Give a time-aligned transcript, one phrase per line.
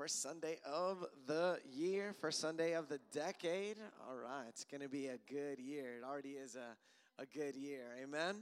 [0.00, 3.76] First Sunday of the year, first Sunday of the decade.
[4.08, 5.98] All right, it's going to be a good year.
[5.98, 7.82] It already is a, a good year.
[8.02, 8.36] Amen.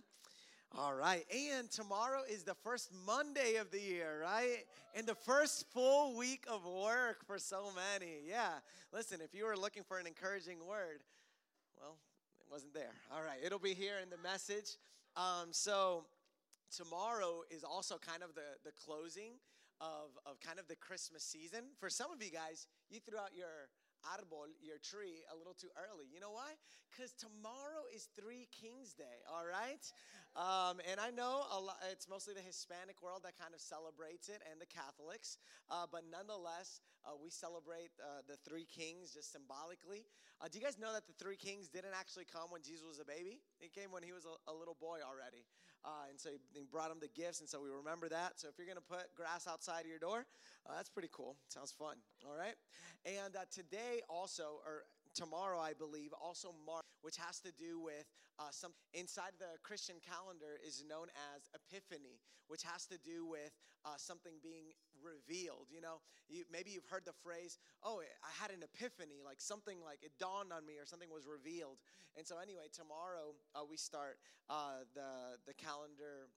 [0.76, 4.58] All right, and tomorrow is the first Monday of the year, right?
[4.94, 8.18] And the first full week of work for so many.
[8.24, 8.50] Yeah,
[8.92, 11.00] listen, if you were looking for an encouraging word,
[11.76, 11.96] well,
[12.38, 12.94] it wasn't there.
[13.12, 14.76] All right, it'll be here in the message.
[15.16, 16.04] Um, so,
[16.70, 19.32] tomorrow is also kind of the, the closing
[19.80, 21.64] of, of kind of the Christmas season.
[21.78, 23.70] For some of you guys, you threw out your
[24.06, 26.06] arbol, your tree, a little too early.
[26.06, 26.54] You know why?
[26.90, 29.82] Because tomorrow is Three Kings Day, all right?
[30.38, 34.42] Um, and I know lot, it's mostly the Hispanic world that kind of celebrates it
[34.46, 35.38] and the Catholics,
[35.70, 40.06] uh, but nonetheless, uh, we celebrate uh, the Three Kings just symbolically.
[40.38, 43.02] Uh, do you guys know that the Three Kings didn't actually come when Jesus was
[43.02, 43.42] a baby?
[43.58, 45.42] He came when he was a, a little boy already.
[45.84, 48.32] Uh, and so he, he, brought him the gifts, and so we remember that.
[48.36, 50.26] So if you're going to put grass outside of your door,
[50.66, 51.36] uh, that's pretty cool.
[51.48, 51.96] Sounds fun.
[52.26, 52.54] All right.
[53.06, 58.06] And uh, today also, or tomorrow, I believe, also March, which has to do with
[58.38, 63.52] uh, some inside the Christian calendar is known as Epiphany, which has to do with
[63.84, 65.66] uh, something being revealed.
[65.70, 69.78] You know, you, maybe you've heard the phrase, "Oh, I had an epiphany," like something
[69.82, 71.78] like it dawned on me, or something was revealed.
[72.16, 74.18] And so, anyway, tomorrow uh, we start
[74.50, 76.30] uh, the the calendar.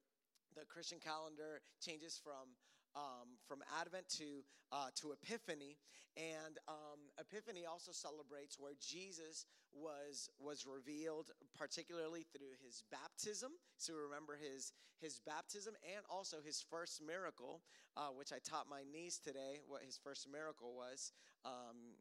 [0.52, 2.60] The Christian calendar changes from
[2.96, 5.78] um, from Advent to uh, to Epiphany,
[6.16, 13.52] and um, Epiphany also celebrates where Jesus was was revealed, particularly through his baptism.
[13.78, 17.62] So remember his his baptism and also his first miracle,
[17.98, 21.12] uh, which I taught my niece today what his first miracle was,
[21.46, 21.96] um,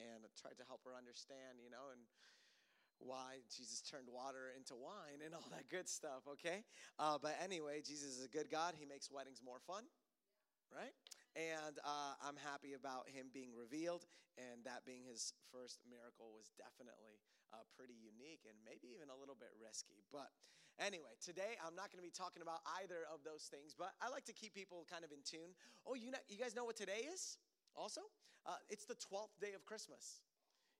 [0.00, 2.00] and I tried to help her understand, you know, and
[2.98, 6.64] why Jesus turned water into wine and all that good stuff, okay?
[6.98, 8.72] Uh, but anyway, Jesus is a good God.
[8.78, 9.84] He makes weddings more fun
[10.72, 10.94] right?
[11.36, 14.08] And uh, I'm happy about him being revealed,
[14.40, 17.20] and that being his first miracle was definitely
[17.52, 20.02] uh, pretty unique and maybe even a little bit risky.
[20.08, 20.32] But
[20.80, 24.08] anyway, today I'm not going to be talking about either of those things, but I
[24.08, 25.52] like to keep people kind of in tune.
[25.84, 27.36] Oh, you, know, you guys know what today is?
[27.76, 28.00] Also,
[28.48, 30.24] uh, it's the 12th day of Christmas.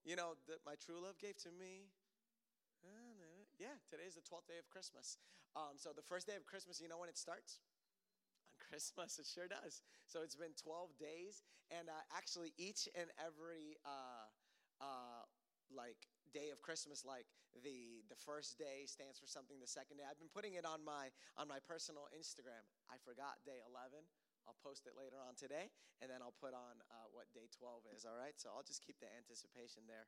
[0.06, 1.90] You know, that my true love gave to me.
[3.58, 5.16] Yeah, today is the 12th day of Christmas.
[5.56, 7.60] Um, so the first day of Christmas, you know when it starts?
[8.66, 9.18] Christmas.
[9.18, 9.82] It sure does.
[10.06, 14.26] So it's been 12 days, and uh, actually, each and every uh,
[14.82, 15.22] uh,
[15.70, 15.98] like
[16.34, 17.26] day of Christmas, like
[17.64, 19.56] the the first day stands for something.
[19.62, 22.62] The second day, I've been putting it on my on my personal Instagram.
[22.90, 24.02] I forgot day 11.
[24.46, 27.82] I'll post it later on today, and then I'll put on uh, what day 12
[27.98, 28.06] is.
[28.06, 28.38] All right.
[28.38, 30.06] So I'll just keep the anticipation there,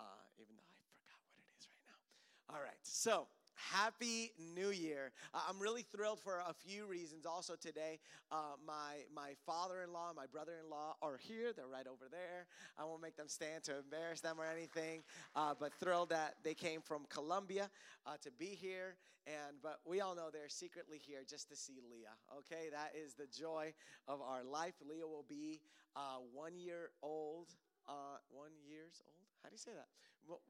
[0.00, 2.00] uh, even though I forgot what it is right now.
[2.48, 2.80] All right.
[2.80, 5.12] So Happy New Year.
[5.32, 7.26] I'm really thrilled for a few reasons.
[7.26, 7.98] Also, today,
[8.30, 11.52] uh, my, my father in law, my brother in law are here.
[11.54, 12.46] They're right over there.
[12.78, 15.02] I won't make them stand to embarrass them or anything,
[15.34, 17.70] uh, but thrilled that they came from Colombia
[18.06, 18.96] uh, to be here.
[19.26, 22.68] And But we all know they're secretly here just to see Leah, okay?
[22.70, 23.72] That is the joy
[24.06, 24.74] of our life.
[24.86, 25.60] Leah will be
[25.96, 27.48] uh, one year old.
[27.88, 29.28] Uh, one years old?
[29.42, 29.88] How do you say that?
[30.26, 30.40] Well,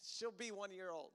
[0.00, 1.12] she'll be one year old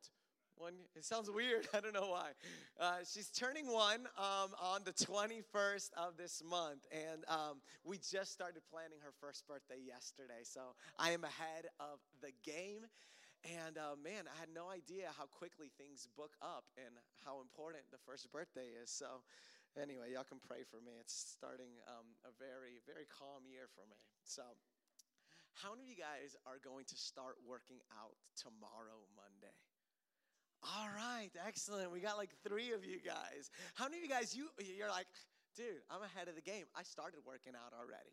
[0.60, 1.68] one, it sounds weird.
[1.74, 2.36] I don't know why.
[2.76, 8.36] Uh, she's turning one um, on the 21st of this month, and um, we just
[8.36, 10.44] started planning her first birthday yesterday.
[10.44, 12.84] So I am ahead of the game.
[13.48, 16.92] And uh, man, I had no idea how quickly things book up and
[17.24, 18.92] how important the first birthday is.
[18.92, 19.24] So,
[19.80, 21.00] anyway, y'all can pray for me.
[21.00, 23.96] It's starting um, a very, very calm year for me.
[24.28, 24.44] So,
[25.56, 29.56] how many of you guys are going to start working out tomorrow, Monday?
[30.64, 31.92] All right, excellent.
[31.92, 33.50] We got like three of you guys.
[33.76, 35.08] How many of you guys you you're like,
[35.56, 36.66] dude, I'm ahead of the game.
[36.76, 38.12] I started working out already.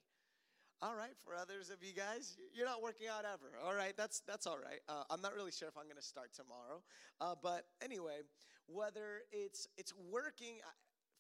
[0.83, 3.57] All right, for others of you guys, you're not working out ever.
[3.65, 4.81] All right, that's that's all right.
[4.89, 6.83] Uh, I'm not really sure if I'm going to start tomorrow,
[7.21, 8.21] uh, but anyway,
[8.69, 10.61] whether it's it's working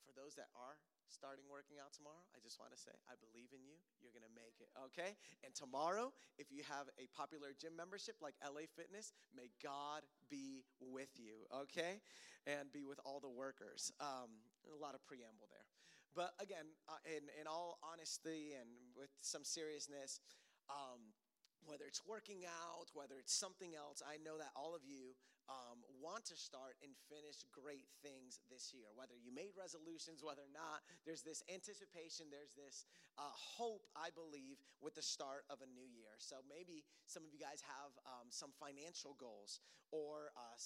[0.04, 0.76] for those that are
[1.16, 3.80] starting working out tomorrow, I just want to say, I believe in you.
[4.04, 5.16] You're going to make it, okay?
[5.40, 10.68] And tomorrow, if you have a popular gym membership like LA Fitness, may God be
[10.76, 12.04] with you, okay?
[12.44, 13.88] And be with all the workers.
[13.96, 15.64] Um, a lot of preamble there.
[16.12, 20.20] But again, uh, in, in all honesty and with some seriousness,
[20.68, 21.16] um,
[21.64, 25.16] whether it's working out, whether it's something else, I know that all of you
[25.48, 28.90] um, want to start and finish great things this year.
[28.94, 32.86] Whether you made resolutions, whether or not, there's this anticipation, there's this
[33.18, 36.18] uh, hope, I believe, with the start of a new year.
[36.18, 39.62] So maybe some of you guys have um, some financial goals,
[39.94, 40.58] or uh,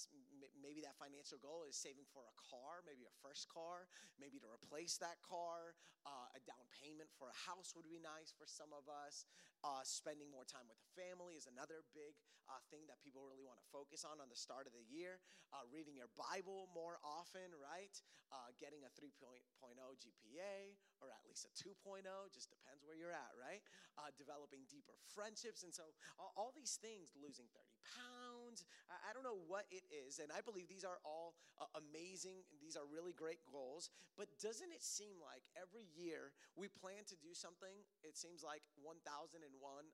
[0.57, 3.85] maybe that financial goal is saving for a car, maybe a first car,
[4.17, 5.77] maybe to replace that car.
[6.01, 9.29] Uh, a down payment for a house would be nice for some of us.
[9.61, 12.17] Uh, spending more time with the family is another big
[12.49, 15.21] uh, thing that people really want to focus on on the start of the year.
[15.53, 17.93] Uh, reading your Bible more often, right?
[18.33, 19.21] Uh, getting a 3.0
[19.61, 22.03] GPA or at least a 2.0,
[22.33, 23.61] just depends where you're at, right?
[23.97, 25.61] Uh, developing deeper friendships.
[25.61, 30.19] And so all, all these things, losing 30 pounds, I, don't know what it is.
[30.19, 32.43] And I believe these are all uh, amazing.
[32.59, 33.91] These are really great goals.
[34.15, 37.73] But doesn't it seem like every year we plan to do something,
[38.03, 39.39] it seems like 1001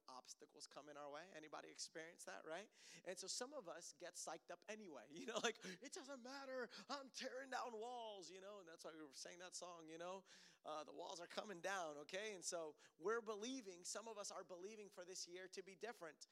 [0.10, 1.26] obstacles come in our way?
[1.38, 2.68] Anybody experience that, right?
[3.06, 5.06] And so some of us get psyched up anyway.
[5.18, 6.70] You know, like, it doesn't matter.
[6.94, 9.98] I'm tearing down walls, you know, and that's why we were saying that song, you
[9.98, 10.22] know.
[10.62, 12.36] Uh, the walls are coming down, okay?
[12.36, 16.28] And so we're believing, some of us are believing for this year to be different.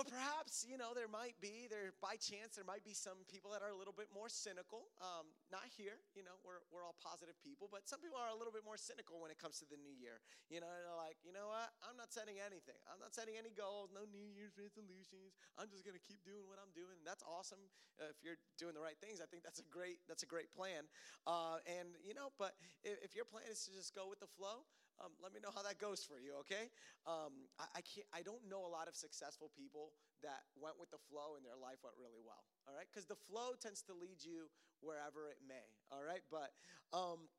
[0.00, 3.52] But perhaps, you know, there might be, there by chance, there might be some people
[3.52, 4.88] that are a little bit more cynical.
[4.96, 8.38] Um, not here, you know, we're, we're all positive people, but some people are a
[8.40, 10.24] little bit more cynical when it comes to the new year.
[10.48, 11.68] You know, they're like, you know what?
[11.84, 12.80] I'm not setting anything.
[12.88, 15.36] I'm not setting any goals, no New Year's resolutions.
[15.60, 16.96] I'm just going to keep doing what I'm doing.
[16.96, 17.60] And that's awesome.
[18.00, 20.48] Uh, if you're doing the right things, I think that's a great, that's a great
[20.48, 20.88] plan.
[21.28, 24.32] Uh, and, you know, but if, if your plan is to just go with the
[24.32, 24.64] flow,
[25.00, 26.68] um, let me know how that goes for you, okay?
[27.08, 30.92] Um, I, I, can't, I don't know a lot of successful people that went with
[30.92, 32.86] the flow and their life went really well, all right?
[32.88, 34.52] Because the flow tends to lead you
[34.84, 36.20] wherever it may, all right?
[36.28, 36.52] But,
[36.92, 37.32] um,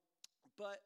[0.57, 0.81] but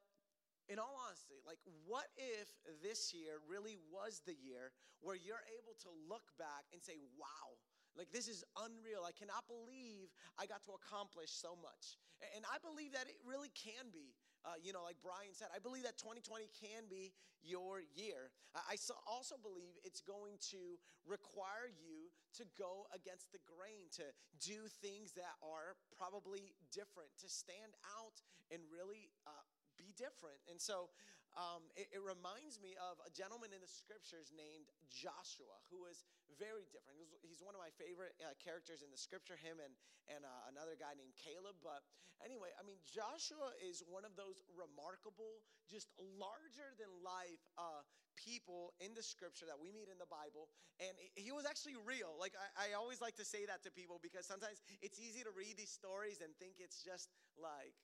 [0.67, 2.51] in all honesty, like, what if
[2.83, 7.55] this year really was the year where you're able to look back and say, wow,
[7.95, 9.07] like, this is unreal.
[9.07, 11.95] I cannot believe I got to accomplish so much.
[12.35, 14.11] And I believe that it really can be.
[14.45, 17.09] Uh, you know, like Brian said, I believe that 2020 can be
[17.41, 18.29] your year.
[18.53, 18.77] I
[19.09, 24.05] also believe it's going to require you to go against the grain, to
[24.37, 28.21] do things that are probably different, to stand out
[28.53, 29.45] and really uh,
[29.81, 30.37] be different.
[30.45, 30.93] And so
[31.35, 36.07] um, it, it, reminds me of a gentleman in the scriptures named Joshua, who was
[36.39, 36.95] very different.
[37.19, 39.75] He's one of my favorite uh, characters in the scripture, him and,
[40.07, 41.59] and uh, another guy named Caleb.
[41.59, 41.83] But
[42.23, 47.83] anyway, I mean, Joshua is one of those remarkable, just larger than life uh,
[48.15, 50.47] people in the scripture that we meet in the Bible.
[50.79, 52.15] And he was actually real.
[52.15, 55.35] Like, I, I always like to say that to people because sometimes it's easy to
[55.35, 57.75] read these stories and think it's just like,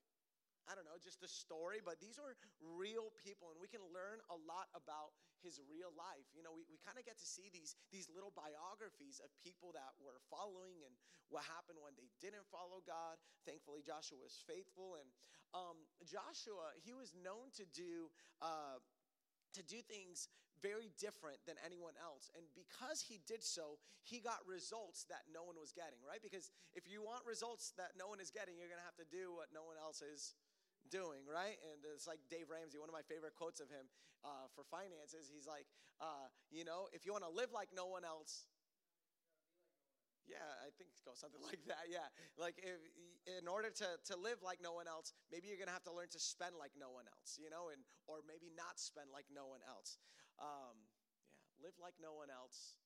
[0.71, 4.23] I don't know, just a story, but these are real people, and we can learn
[4.31, 5.11] a lot about
[5.43, 6.23] his real life.
[6.31, 9.75] You know, we, we kind of get to see these, these little biographies of people
[9.75, 10.95] that were following and
[11.27, 13.19] what happened when they didn't follow God.
[13.43, 15.11] Thankfully, Joshua was faithful, and
[15.51, 18.07] um, Joshua, he was known to do.
[18.39, 18.79] Uh,
[19.51, 20.31] to do things
[20.63, 22.29] very different than anyone else.
[22.37, 26.21] And because he did so, he got results that no one was getting, right?
[26.21, 29.33] Because if you want results that no one is getting, you're gonna have to do
[29.33, 30.37] what no one else is
[30.91, 31.57] doing, right?
[31.71, 33.87] And it's like Dave Ramsey, one of my favorite quotes of him
[34.21, 35.31] uh, for finances.
[35.31, 35.65] He's like,
[36.03, 38.45] uh, you know, if you want to live like no one else,
[40.29, 41.89] yeah, I think goes something like that.
[41.89, 42.05] Yeah,
[42.37, 42.77] like if,
[43.25, 46.11] in order to, to live like no one else, maybe you're gonna have to learn
[46.13, 49.49] to spend like no one else, you know, and or maybe not spend like no
[49.49, 49.97] one else.
[50.37, 50.77] Um,
[51.25, 52.77] yeah, live like no one else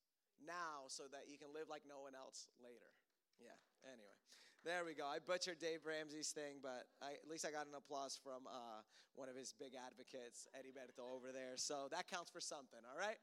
[0.41, 2.91] now, so that you can live like no one else later.
[3.39, 3.55] Yeah.
[3.85, 4.19] Anyway,
[4.65, 5.05] there we go.
[5.05, 8.81] I butchered Dave Ramsey's thing, but I, at least I got an applause from uh,
[9.13, 11.53] one of his big advocates, Eddie Berto, over there.
[11.53, 13.21] So that counts for something, all right?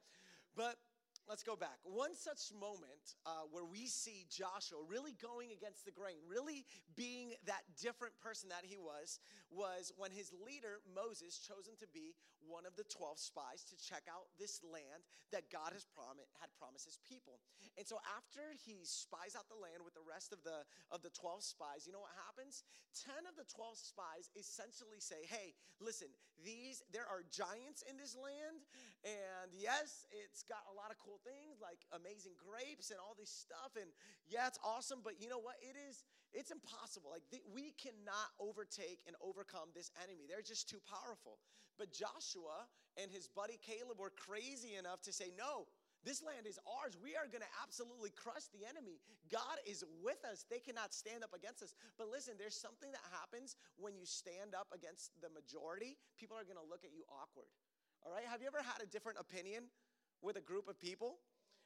[0.55, 0.79] But
[1.29, 1.79] let's go back.
[1.85, 6.65] One such moment uh, where we see Joshua really going against the grain, really
[6.97, 9.21] being that different person that he was,
[9.51, 12.17] was when his leader, Moses, chosen to be
[12.49, 16.51] one of the 12 spies to check out this land that God has prom- had
[16.59, 17.39] promised his people.
[17.79, 21.13] And so after he spies out the land with the rest of the, of the
[21.15, 22.67] 12 spies, you know what happens?
[23.07, 26.11] 10 of the 12 spies essentially say, hey, listen,
[26.43, 28.67] these, there are giants in this land,
[29.07, 33.31] and yes, it's got a lot of cool things like amazing grapes and all this
[33.31, 33.77] stuff.
[33.77, 33.93] And
[34.25, 35.61] yeah, it's awesome, but you know what?
[35.61, 37.13] It is, it's impossible.
[37.13, 40.25] Like we cannot overtake and overcome this enemy.
[40.25, 41.37] They're just too powerful.
[41.79, 42.69] But Joshua
[43.01, 45.69] and his buddy Caleb were crazy enough to say, no,
[46.05, 46.99] this land is ours.
[46.99, 48.99] We are going to absolutely crush the enemy.
[49.31, 50.45] God is with us.
[50.51, 51.79] They cannot stand up against us.
[51.95, 55.95] But listen, there's something that happens when you stand up against the majority.
[56.19, 57.47] People are going to look at you awkward.
[58.03, 58.27] All right?
[58.27, 59.71] Have you ever had a different opinion
[60.23, 61.19] with a group of people.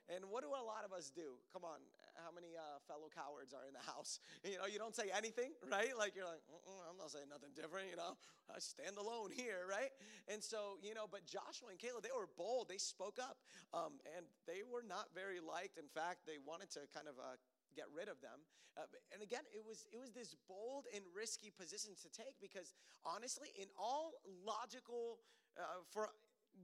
[0.06, 1.34] And what do a lot of us do?
[1.50, 1.82] Come on,
[2.22, 4.22] how many uh, fellow cowards are in the house?
[4.46, 5.90] You know, you don't say anything, right?
[5.98, 6.46] Like you're like,
[6.86, 7.90] I'm not saying nothing different.
[7.90, 8.14] You know,
[8.46, 9.90] I stand alone here, right?
[10.30, 12.70] And so, you know, but Joshua and Caleb, they were bold.
[12.70, 13.42] They spoke up,
[13.74, 15.82] um, and they were not very liked.
[15.82, 17.34] In fact, they wanted to kind of uh,
[17.74, 18.46] get rid of them.
[18.78, 22.78] Uh, and again, it was it was this bold and risky position to take because
[23.02, 24.14] honestly, in all
[24.46, 25.18] logical
[25.58, 26.14] uh, for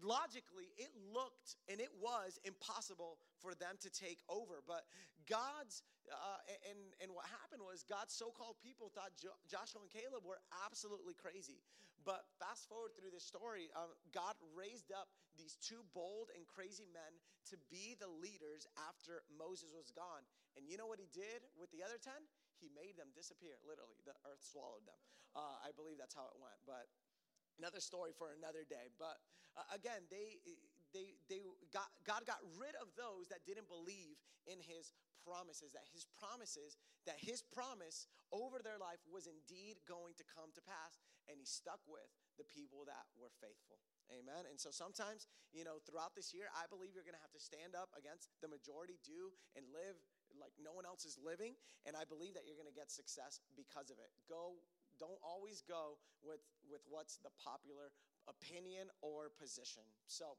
[0.00, 4.64] logically, it looked and it was impossible for them to take over.
[4.64, 4.88] But
[5.28, 9.92] God's, uh, and, and what happened was God's so called people thought jo- Joshua and
[9.92, 11.60] Caleb were absolutely crazy.
[12.02, 15.06] But fast forward through this story, um, God raised up
[15.38, 17.14] these two bold and crazy men
[17.50, 20.26] to be the leaders after Moses was gone.
[20.58, 22.12] And you know what he did with the other 10?
[22.58, 23.98] He made them disappear, literally.
[24.02, 24.98] The earth swallowed them.
[25.34, 26.58] Uh, I believe that's how it went.
[26.66, 26.90] But
[27.58, 28.92] another story for another day.
[28.98, 29.20] But
[29.56, 30.40] uh, again, they,
[30.92, 31.40] they, they
[31.72, 34.16] got, God got rid of those that didn't believe
[34.48, 34.92] in his
[35.22, 40.50] promises, that his promises, that his promise over their life was indeed going to come
[40.56, 40.98] to pass,
[41.30, 43.78] and he stuck with the people that were faithful.
[44.10, 44.44] Amen.
[44.50, 47.40] And so sometimes, you know, throughout this year, I believe you're going to have to
[47.40, 49.96] stand up against the majority do and live
[50.36, 51.56] like no one else is living.
[51.88, 54.12] And I believe that you're going to get success because of it.
[54.28, 54.60] Go,
[55.02, 57.90] don't always go with, with what's the popular
[58.30, 59.82] opinion or position.
[60.06, 60.38] So,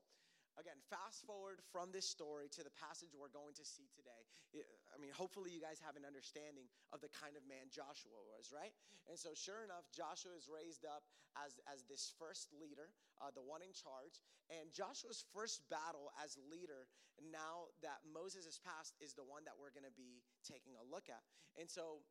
[0.55, 4.23] again, fast forward from this story to the passage we're going to see today.
[4.93, 8.53] I mean, hopefully, you guys have an understanding of the kind of man Joshua was,
[8.55, 8.71] right?
[9.09, 11.03] And so, sure enough, Joshua is raised up
[11.35, 14.21] as, as this first leader, uh, the one in charge.
[14.53, 16.85] And Joshua's first battle as leader,
[17.19, 20.85] now that Moses has passed, is the one that we're going to be taking a
[20.85, 21.25] look at.
[21.57, 22.05] And so,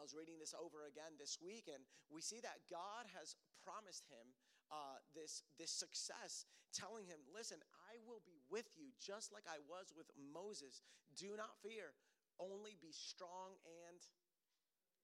[0.00, 4.08] I was reading this over again this week, and we see that God has promised
[4.08, 4.32] him
[4.72, 9.60] uh, this, this success, telling him, Listen, I will be with you just like I
[9.68, 10.80] was with Moses.
[11.20, 11.92] Do not fear,
[12.40, 14.00] only be strong and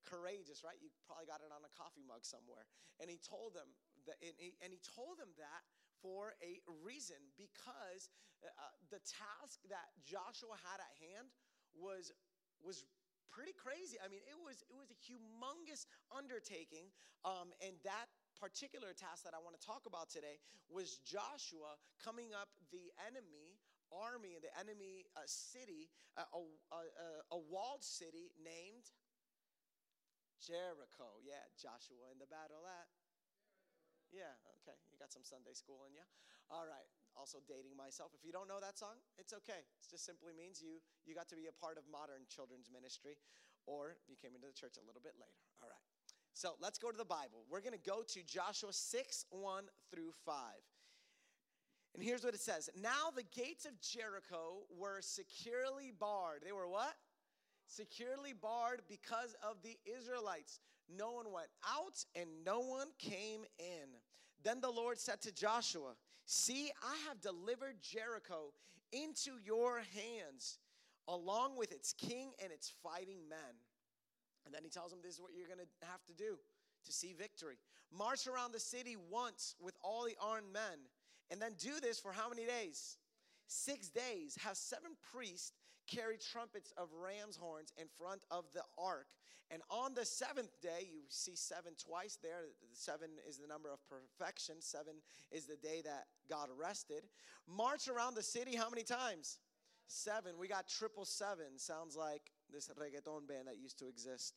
[0.08, 0.80] courageous, right?
[0.80, 2.64] You probably got it on a coffee mug somewhere.
[2.96, 3.68] And he told them
[4.08, 5.60] that, and he, and he told them that
[6.00, 8.08] for a reason because
[8.40, 11.28] uh, the task that Joshua had at hand
[11.76, 12.16] was
[12.64, 12.88] was
[13.30, 13.96] pretty crazy.
[14.00, 16.90] I mean, it was it was a humongous undertaking,
[17.24, 20.36] um, and that particular task that I want to talk about today
[20.68, 23.58] was Joshua coming up the enemy
[23.92, 26.42] army, and the enemy uh, city, uh, a,
[26.74, 26.80] a,
[27.34, 28.90] a walled city named
[30.42, 31.22] Jericho.
[31.22, 32.88] Yeah, Joshua in the battle at.
[34.14, 34.78] Yeah, okay.
[34.90, 36.06] You got some Sunday school in you.
[36.50, 36.88] All right.
[37.16, 38.12] Also dating myself.
[38.12, 39.64] If you don't know that song, it's okay.
[39.64, 43.16] It just simply means you you got to be a part of modern children's ministry
[43.66, 45.40] or you came into the church a little bit later.
[45.62, 45.86] All right.
[46.32, 47.48] So let's go to the Bible.
[47.50, 50.36] We're going to go to Joshua 6 1 through 5.
[51.94, 56.42] And here's what it says Now the gates of Jericho were securely barred.
[56.44, 56.94] They were what?
[57.66, 60.60] Securely barred because of the Israelites.
[60.94, 63.88] No one went out and no one came in.
[64.44, 65.94] Then the Lord said to Joshua,
[66.26, 68.52] See, I have delivered Jericho
[68.92, 70.58] into your hands,
[71.06, 73.38] along with its king and its fighting men.
[74.44, 76.36] And then he tells them, This is what you're going to have to do
[76.84, 77.56] to see victory.
[77.96, 80.90] March around the city once with all the armed men,
[81.30, 82.98] and then do this for how many days?
[83.46, 84.36] Six days.
[84.42, 85.52] Have seven priests
[85.86, 89.06] carry trumpets of ram's horns in front of the ark.
[89.50, 92.46] And on the seventh day, you see seven twice there.
[92.72, 94.94] Seven is the number of perfection, seven
[95.30, 97.04] is the day that God rested.
[97.46, 99.38] March around the city how many times?
[99.86, 100.32] Seven.
[100.38, 101.58] We got triple seven.
[101.58, 104.34] Sounds like this reggaeton band that used to exist.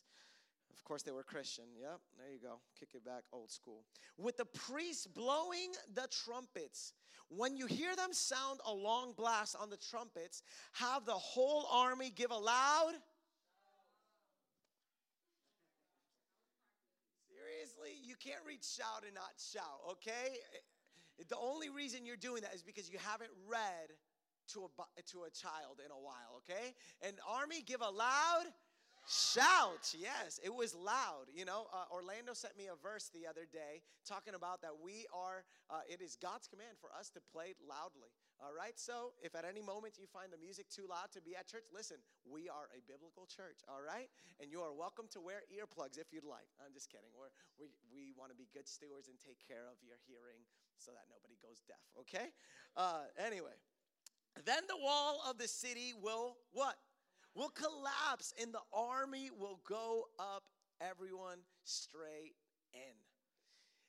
[0.72, 1.66] Of course, they were Christian.
[1.80, 2.60] Yep, there you go.
[2.80, 3.84] Kick it back, old school.
[4.18, 6.94] With the priests blowing the trumpets.
[7.30, 10.42] When you hear them sound a long blast on the trumpets,
[10.74, 12.94] have the whole army give a loud.
[17.30, 20.38] Seriously, you can't read shout and not shout, okay?
[21.28, 23.94] The only reason you're doing that is because you haven't read
[24.54, 26.74] to a, to a child in a while, okay?
[27.02, 28.46] An army give a loud
[29.10, 29.90] shout.
[29.98, 31.34] Yes, it was loud.
[31.34, 35.10] You know, uh, Orlando sent me a verse the other day talking about that we
[35.10, 35.42] are,
[35.74, 38.14] uh, it is God's command for us to play loudly.
[38.40, 41.36] All right, so if at any moment you find the music too loud to be
[41.36, 44.08] at church, listen, we are a biblical church, all right?
[44.40, 46.48] And you are welcome to wear earplugs if you'd like.
[46.64, 47.12] I'm just kidding.
[47.12, 50.40] We're, we we want to be good stewards and take care of your hearing
[50.80, 52.32] so that nobody goes deaf, okay?
[52.80, 53.60] Uh, anyway,
[54.46, 56.80] then the wall of the city will what?
[57.40, 60.44] Will collapse and the army will go up
[60.82, 62.36] everyone straight
[62.74, 63.00] in.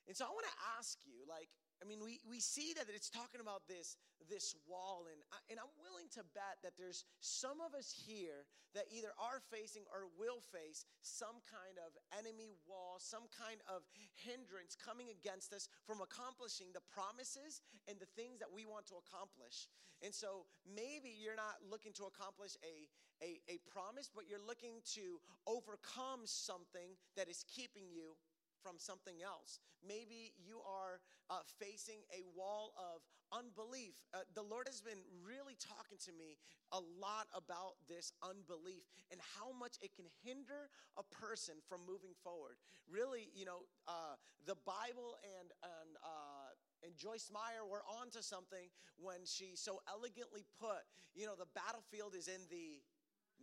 [0.06, 1.48] And so I want to ask you like
[1.80, 3.96] I mean, we, we see that it's talking about this,
[4.28, 8.44] this wall, and, I, and I'm willing to bet that there's some of us here
[8.76, 13.82] that either are facing or will face some kind of enemy wall, some kind of
[14.12, 19.00] hindrance coming against us from accomplishing the promises and the things that we want to
[19.00, 19.66] accomplish.
[20.04, 22.88] And so maybe you're not looking to accomplish a,
[23.24, 28.16] a, a promise, but you're looking to overcome something that is keeping you
[28.62, 29.58] from something else.
[29.86, 33.02] Maybe you are uh, facing a wall of
[33.32, 33.94] unbelief.
[34.12, 36.36] Uh, the Lord has been really talking to me
[36.72, 42.14] a lot about this unbelief and how much it can hinder a person from moving
[42.22, 42.58] forward.
[42.90, 46.50] Really, you know, uh, the Bible and, and, uh,
[46.82, 52.14] and Joyce Meyer were onto something when she so elegantly put, you know, the battlefield
[52.14, 52.82] is in the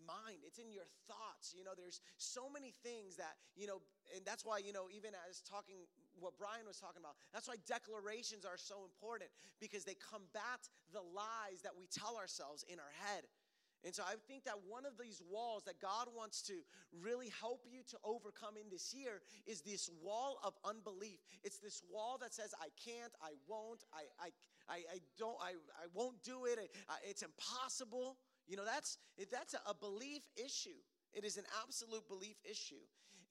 [0.06, 1.54] mind, it's in your thoughts.
[1.58, 3.82] You know, there's so many things that, you know,
[4.16, 5.88] and that's why, you know, even as talking
[6.20, 11.01] what Brian was talking about, that's why declarations are so important because they combat the
[11.01, 13.25] lies that we tell ourselves in our head.
[13.86, 16.54] And so I think that one of these walls that God wants to
[16.92, 21.20] really help you to overcome in this year is this wall of unbelief.
[21.44, 24.30] It's this wall that says, I can't, I won't, I, I,
[24.68, 26.58] I, don't, I, I won't do it,
[27.08, 28.18] it's impossible.
[28.48, 28.98] You know, that's,
[29.32, 30.80] that's a belief issue.
[31.13, 32.82] It is an absolute belief issue.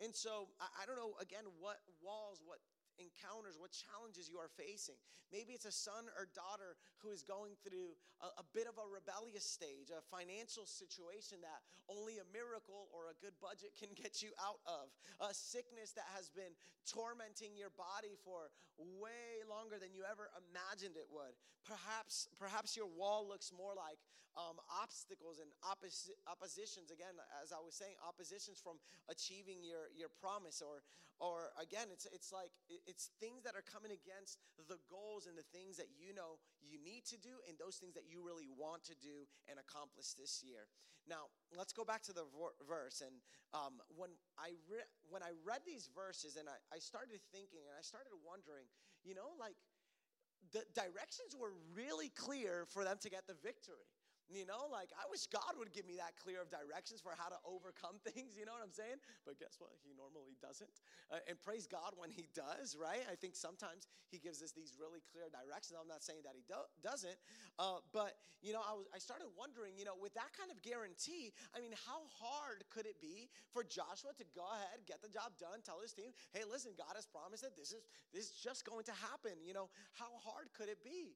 [0.03, 2.59] And so I, I don't know, again, what walls, what
[2.97, 4.97] encounters, what challenges you are facing.
[5.33, 8.87] Maybe it's a son or daughter who is going through a, a, bit of a
[8.87, 11.61] rebellious stage, a financial situation that
[11.91, 14.89] only a miracle or a good budget can get you out of,
[15.27, 16.55] a sickness that has been
[16.87, 21.35] tormenting your body for way longer than you ever imagined it would.
[21.67, 23.99] Perhaps, perhaps your wall looks more like
[24.37, 26.93] um, obstacles and oppos- oppositions.
[26.93, 28.77] Again, as I was saying, oppositions from
[29.09, 30.85] achieving your, your promise, or,
[31.19, 32.53] or again, it's, it's like
[32.87, 34.39] it's things that are coming against
[34.71, 37.95] the goals and the things that you know you need to do and those things
[37.99, 40.71] that you really want to do and accomplish this year.
[41.07, 42.27] Now, let's go back to the
[42.67, 42.99] verse.
[42.99, 43.23] And
[43.55, 47.75] um, when, I re- when I read these verses and I, I started thinking and
[47.79, 48.67] I started wondering,
[49.07, 49.55] you know, like
[50.51, 53.87] the directions were really clear for them to get the victory.
[54.27, 57.31] You know, like I wish God would give me that clear of directions for how
[57.31, 58.35] to overcome things.
[58.35, 58.99] You know what I'm saying?
[59.23, 59.71] But guess what?
[59.87, 60.83] He normally doesn't.
[61.15, 63.07] Uh, and praise God when He does, right?
[63.07, 65.79] I think sometimes He gives us these really clear directions.
[65.79, 67.15] I'm not saying that He do- doesn't.
[67.55, 70.59] Uh, but, you know, I, was, I started wondering, you know, with that kind of
[70.59, 75.11] guarantee, I mean, how hard could it be for Joshua to go ahead, get the
[75.11, 78.37] job done, tell his team, hey, listen, God has promised that this is, this is
[78.43, 79.39] just going to happen.
[79.47, 81.15] You know, how hard could it be?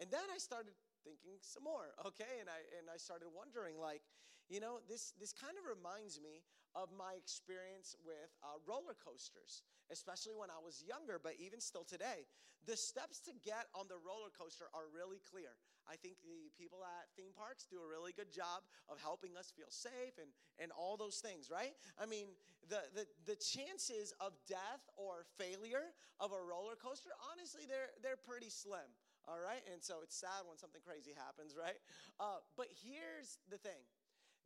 [0.00, 0.72] And then I started
[1.08, 2.44] thinking some more, okay?
[2.44, 4.04] And I and I started wondering, like,
[4.52, 6.44] you know, this this kind of reminds me
[6.76, 11.88] of my experience with uh, roller coasters, especially when I was younger, but even still
[11.88, 12.28] today.
[12.68, 15.56] The steps to get on the roller coaster are really clear.
[15.88, 18.60] I think the people at theme parks do a really good job
[18.92, 20.28] of helping us feel safe and,
[20.60, 21.72] and all those things, right?
[21.96, 22.36] I mean,
[22.68, 28.20] the, the, the chances of death or failure of a roller coaster, honestly, they're, they're
[28.20, 28.92] pretty slim
[29.28, 29.60] all right?
[29.68, 31.76] And so it's sad when something crazy happens, right?
[32.18, 33.84] Uh, but here's the thing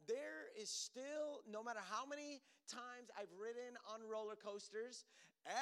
[0.06, 5.06] there is still, no matter how many times I've ridden on roller coasters,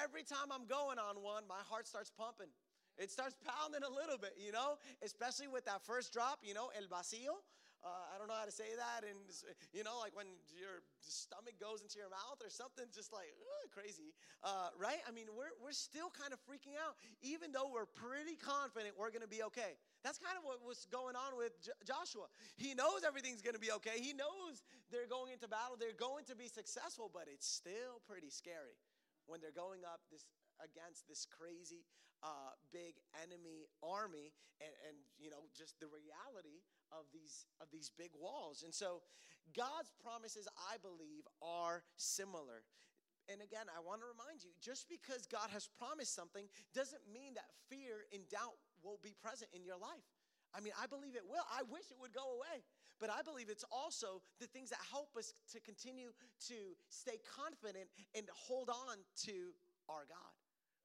[0.03, 2.49] every time I'm going on one, my heart starts pumping.
[2.97, 6.71] It starts pounding a little bit, you know, especially with that first drop, you know,
[6.77, 7.41] el vacío.
[7.81, 9.09] Uh, I don't know how to say that.
[9.09, 9.17] And,
[9.73, 13.33] you know, like when your stomach goes into your mouth or something, just like
[13.73, 14.13] crazy,
[14.45, 15.01] uh, right?
[15.09, 19.09] I mean, we're, we're still kind of freaking out, even though we're pretty confident we're
[19.09, 19.81] going to be okay.
[20.05, 22.29] That's kind of what was going on with J- Joshua.
[22.61, 23.97] He knows everything's going to be okay.
[23.97, 24.61] He knows
[24.93, 28.77] they're going into battle, they're going to be successful, but it's still pretty scary
[29.25, 30.29] when they're going up this
[30.61, 31.89] against this crazy
[32.21, 36.61] uh, big enemy army and, and you know just the reality
[36.93, 39.03] of these of these big walls and so
[39.57, 42.63] god's promises i believe are similar
[43.31, 47.35] and again i want to remind you just because god has promised something doesn't mean
[47.35, 50.07] that fear and doubt will be present in your life
[50.51, 51.47] I mean, I believe it will.
[51.47, 52.67] I wish it would go away.
[52.99, 56.11] But I believe it's also the things that help us to continue
[56.51, 57.87] to stay confident
[58.19, 58.99] and hold on
[59.31, 59.55] to
[59.87, 60.35] our God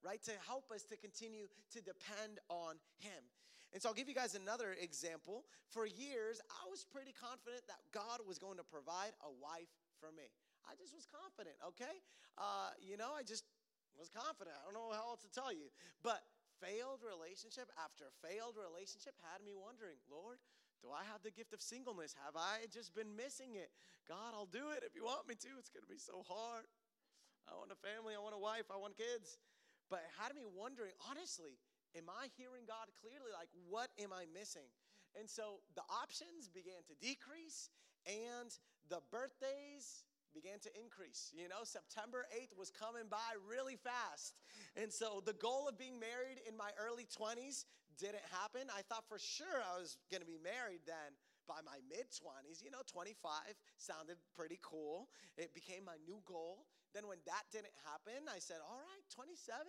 [0.05, 0.21] right?
[0.23, 3.25] To help us to continue to depend on Him.
[3.73, 5.43] And so I'll give you guys another example.
[5.67, 10.11] For years, I was pretty confident that God was going to provide a wife for
[10.15, 10.27] me.
[10.65, 12.01] I just was confident, okay?
[12.37, 13.43] Uh, you know, I just
[13.99, 14.55] was confident.
[14.55, 15.69] I don't know how else to tell you.
[16.01, 16.23] But
[16.63, 20.39] failed relationship after failed relationship had me wondering, Lord,
[20.83, 22.15] do I have the gift of singleness?
[22.23, 23.71] Have I just been missing it?
[24.05, 25.51] God, I'll do it if you want me to.
[25.57, 26.69] It's going to be so hard.
[27.49, 29.37] I want a family, I want a wife, I want kids.
[29.89, 31.61] But it had me wondering, honestly,
[31.97, 33.31] am I hearing God clearly?
[33.31, 34.67] Like, what am I missing?
[35.15, 37.71] And so the options began to decrease,
[38.05, 38.51] and
[38.91, 40.03] the birthdays
[40.35, 41.31] began to increase.
[41.31, 44.35] You know, September 8th was coming by really fast.
[44.75, 47.63] And so the goal of being married in my early 20s
[47.97, 48.67] didn't happen.
[48.67, 51.15] I thought for sure I was going to be married then.
[51.47, 53.31] By my mid 20s, you know, 25
[53.77, 55.09] sounded pretty cool.
[55.37, 56.65] It became my new goal.
[56.95, 59.67] Then, when that didn't happen, I said, All right, 27,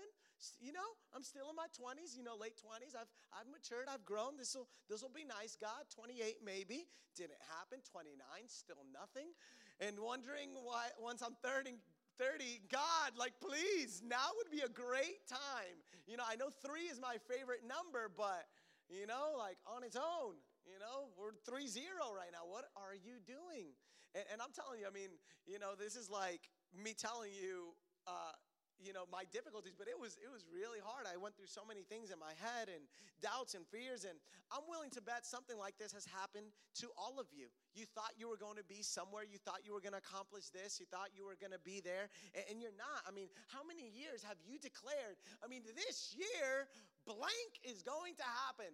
[0.63, 2.95] you know, I'm still in my 20s, you know, late 20s.
[2.95, 4.39] I've, I've matured, I've grown.
[4.39, 5.91] This will this will be nice, God.
[5.91, 6.87] 28 maybe.
[7.19, 7.83] Didn't happen.
[7.83, 8.15] 29,
[8.47, 9.35] still nothing.
[9.83, 11.83] And wondering why, once I'm 30,
[12.15, 15.83] 30, God, like, please, now would be a great time.
[16.07, 18.47] You know, I know three is my favorite number, but,
[18.89, 21.85] you know, like on its own, you know, we're 3 0
[22.15, 22.47] right now.
[22.47, 23.75] What are you doing?
[24.17, 25.13] And, and, I'm telling you, I mean,
[25.45, 27.77] you know, this is like me telling you,
[28.09, 28.33] uh,
[28.77, 31.09] you know my difficulties but it was it was really hard.
[31.09, 32.85] I went through so many things in my head and
[33.25, 34.21] doubts and fears and
[34.53, 36.53] i'm willing to bet something like this has happened
[36.85, 37.49] to all of you.
[37.73, 39.25] You thought you were going to be somewhere.
[39.25, 40.77] You thought you were going to accomplish this.
[40.77, 43.01] You thought you were going to be there and, and you're not.
[43.09, 46.69] I mean how many years have you declared i mean this year
[47.09, 48.73] blank is going to happen?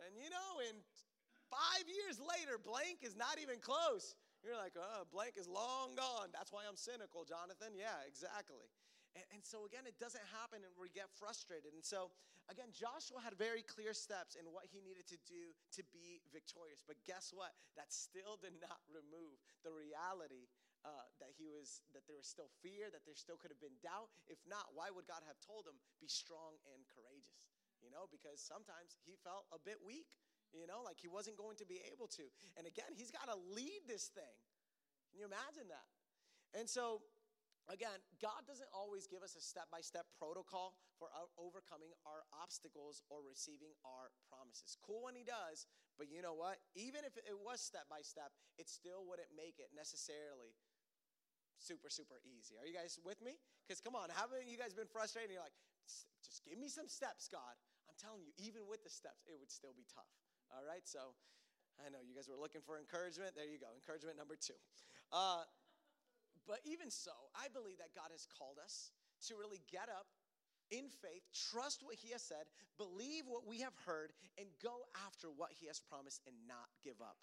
[0.00, 0.76] And you know in
[1.52, 6.30] five years later blank is not even close you're like, oh, blank is long gone.
[6.30, 7.74] That's why I'm cynical, Jonathan.
[7.74, 8.70] Yeah, exactly.
[9.18, 11.74] And, and so, again, it doesn't happen and we get frustrated.
[11.74, 12.14] And so,
[12.46, 16.78] again, Joshua had very clear steps in what he needed to do to be victorious.
[16.86, 17.50] But guess what?
[17.74, 19.34] That still did not remove
[19.66, 20.46] the reality
[20.86, 23.74] uh, that he was that there was still fear that there still could have been
[23.82, 27.50] doubt if not why would god have told him be strong and courageous
[27.82, 30.06] you know because sometimes he felt a bit weak
[30.52, 32.22] you know like he wasn't going to be able to
[32.58, 34.36] and again he's got to lead this thing
[35.10, 35.88] can you imagine that
[36.58, 37.02] and so
[37.66, 43.02] Again, God doesn't always give us a step by step protocol for overcoming our obstacles
[43.10, 44.78] or receiving our promises.
[44.86, 45.66] Cool when He does,
[45.98, 46.62] but you know what?
[46.78, 50.54] Even if it was step by step, it still wouldn't make it necessarily
[51.58, 52.54] super, super easy.
[52.54, 53.34] Are you guys with me?
[53.66, 55.34] Because come on, haven't you guys been frustrated?
[55.34, 55.58] You're like,
[56.22, 57.58] just give me some steps, God.
[57.90, 60.10] I'm telling you, even with the steps, it would still be tough.
[60.54, 61.14] All right, so
[61.82, 63.34] I know you guys were looking for encouragement.
[63.34, 64.56] There you go, encouragement number two.
[65.12, 65.44] Uh,
[66.46, 68.94] but even so, I believe that God has called us
[69.26, 70.06] to really get up
[70.70, 72.46] in faith, trust what He has said,
[72.78, 76.98] believe what we have heard, and go after what He has promised and not give
[77.02, 77.18] up.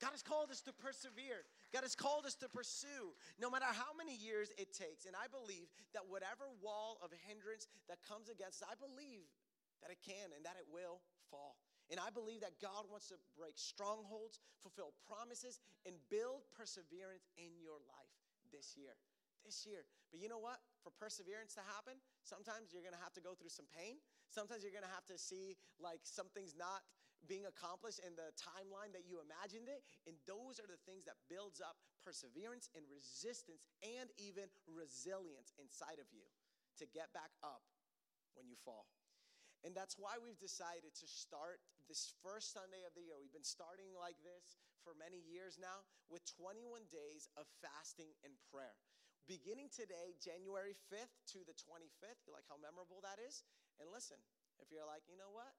[0.00, 1.46] God has called us to persevere.
[1.70, 5.06] God has called us to pursue, no matter how many years it takes.
[5.06, 9.30] And I believe that whatever wall of hindrance that comes against us, I believe
[9.78, 10.98] that it can and that it will
[11.30, 11.54] fall.
[11.92, 17.52] And I believe that God wants to break strongholds, fulfill promises, and build perseverance in
[17.60, 18.16] your life
[18.48, 18.96] this year.
[19.44, 19.84] This year.
[20.08, 20.64] But you know what?
[20.80, 24.00] For perseverance to happen, sometimes you're gonna have to go through some pain.
[24.32, 26.80] Sometimes you're gonna have to see like something's not
[27.28, 29.84] being accomplished in the timeline that you imagined it.
[30.08, 36.00] And those are the things that builds up perseverance and resistance and even resilience inside
[36.00, 36.24] of you
[36.80, 37.62] to get back up
[38.34, 38.88] when you fall.
[39.62, 43.14] And that's why we've decided to start this first Sunday of the year.
[43.14, 48.34] We've been starting like this for many years now with 21 days of fasting and
[48.50, 48.74] prayer.
[49.30, 53.46] Beginning today, January 5th to the 25th, you're like, how memorable that is?
[53.78, 54.18] And listen,
[54.58, 55.54] if you're like, you know what?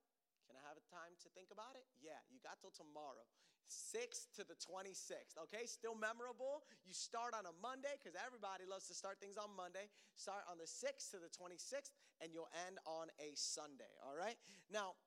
[0.51, 1.87] Can I have a time to think about it?
[2.03, 3.23] Yeah, you got till tomorrow.
[3.69, 5.65] 6th to the 26th, okay?
[5.65, 6.63] Still memorable.
[6.85, 9.89] You start on a Monday because everybody loves to start things on Monday.
[10.15, 14.37] Start on the 6th to the 26th, and you'll end on a Sunday, all right?
[14.71, 14.99] Now,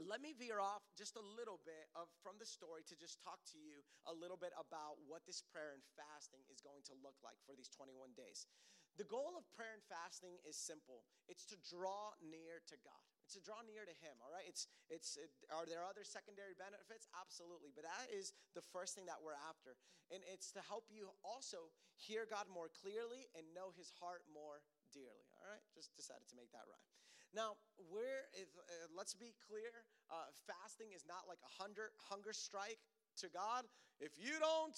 [0.00, 3.44] let me veer off just a little bit of from the story to just talk
[3.52, 7.20] to you a little bit about what this prayer and fasting is going to look
[7.20, 8.48] like for these 21 days.
[8.96, 11.04] The goal of prayer and fasting is simple.
[11.28, 13.11] It's to draw near to God.
[13.24, 14.18] It's to draw near to Him.
[14.22, 14.44] All right.
[14.46, 15.16] It's it's.
[15.16, 17.06] It, are there other secondary benefits?
[17.14, 17.70] Absolutely.
[17.70, 19.78] But that is the first thing that we're after,
[20.10, 24.60] and it's to help you also hear God more clearly and know His heart more
[24.90, 25.26] dearly.
[25.38, 25.62] All right.
[25.74, 26.90] Just decided to make that rhyme.
[27.32, 27.56] Now,
[27.88, 29.72] where is, uh, let's be clear
[30.12, 32.76] uh, fasting is not like a hunger, hunger strike
[33.24, 33.64] to God.
[34.00, 34.76] If you don't,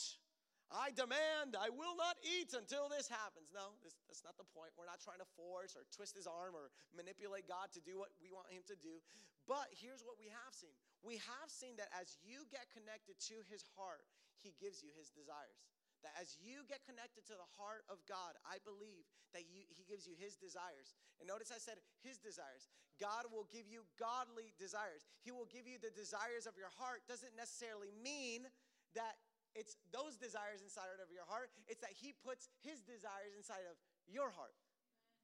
[0.74, 3.54] I demand, I will not eat until this happens.
[3.54, 4.74] No, this, that's not the point.
[4.74, 8.10] We're not trying to force or twist his arm or manipulate God to do what
[8.18, 8.98] we want him to do.
[9.46, 10.74] But here's what we have seen
[11.06, 14.02] we have seen that as you get connected to his heart,
[14.42, 15.62] he gives you his desires.
[16.02, 19.88] That as you get connected to the heart of God, I believe that you, He
[19.88, 20.92] gives you His desires.
[21.16, 22.68] And notice I said His desires.
[23.00, 25.08] God will give you godly desires.
[25.24, 27.08] He will give you the desires of your heart.
[27.08, 28.44] Doesn't necessarily mean
[28.92, 29.16] that
[29.54, 33.78] it's those desires inside of your heart, it's that He puts His desires inside of
[34.10, 34.54] your heart.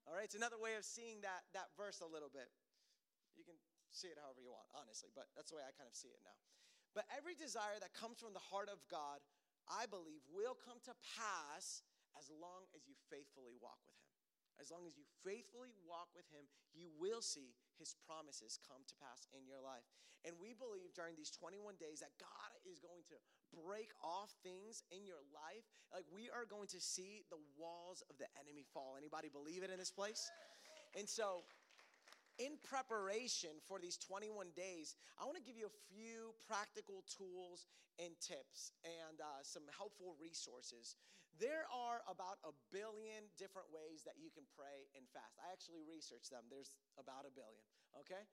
[0.09, 2.49] All right, it's another way of seeing that, that verse a little bit.
[3.37, 3.59] You can
[3.93, 6.23] see it however you want, honestly, but that's the way I kind of see it
[6.25, 6.39] now.
[6.95, 9.23] But every desire that comes from the heart of God,
[9.71, 11.87] I believe, will come to pass
[12.19, 14.11] as long as you faithfully walk with Him.
[14.59, 18.95] As long as you faithfully walk with Him, you will see His promises come to
[19.01, 19.89] pass in your life.
[20.29, 23.17] And we believe during these 21 days that God is going to
[23.57, 25.65] break off things in your life.
[25.89, 29.01] Like we are going to see the walls of the enemy fall.
[29.01, 30.29] Anybody believe it in this place?
[30.93, 31.49] And so,
[32.37, 37.65] in preparation for these 21 days, I want to give you a few practical tools
[38.01, 40.97] and tips and uh, some helpful resources.
[41.39, 45.39] There are about a billion different ways that you can pray and fast.
[45.41, 46.49] I actually researched them.
[46.51, 47.65] There's about a billion,
[48.05, 48.27] okay?